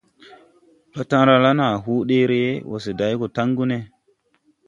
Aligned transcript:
Patala 0.93 1.51
naa 1.59 1.73
hoo 1.83 1.99
ɗeere, 2.07 2.41
wose 2.69 2.91
day 2.99 3.13
go 3.19 3.25
taŋgu 3.35 3.63
ne. 3.69 3.77